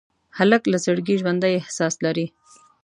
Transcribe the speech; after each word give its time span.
هلک 0.37 0.63
له 0.71 0.77
زړګي 0.85 1.15
ژوندي 1.21 1.53
احساس 1.61 1.93
لري. 2.05 2.27